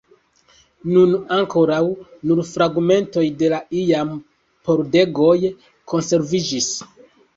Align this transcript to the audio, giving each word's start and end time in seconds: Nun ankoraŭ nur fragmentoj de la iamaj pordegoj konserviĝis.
Nun 0.93 1.11
ankoraŭ 1.35 1.81
nur 2.31 2.41
fragmentoj 2.53 3.25
de 3.43 3.51
la 3.55 3.59
iamaj 3.83 4.17
pordegoj 4.71 5.35
konserviĝis. 5.95 6.73